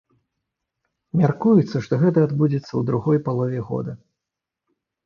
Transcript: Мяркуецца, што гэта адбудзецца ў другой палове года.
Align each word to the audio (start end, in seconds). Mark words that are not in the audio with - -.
Мяркуецца, 1.21 1.77
што 1.89 1.93
гэта 2.05 2.25
адбудзецца 2.31 2.69
ў 2.75 2.81
другой 2.89 3.17
палове 3.29 3.59
года. 3.71 3.93